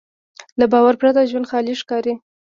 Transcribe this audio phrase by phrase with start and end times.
[0.59, 2.13] له باور پرته ژوند خالي ښکاري.